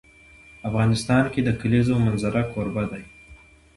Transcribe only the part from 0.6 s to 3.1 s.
افغانستان د د کلیزو منظره کوربه دی.